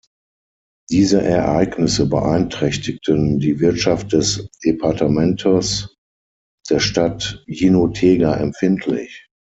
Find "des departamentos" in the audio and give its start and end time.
4.13-5.89